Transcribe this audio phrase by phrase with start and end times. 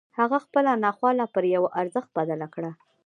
[0.19, 2.71] هغه خپله ناخواله پر يوه ارزښت بدله کړه.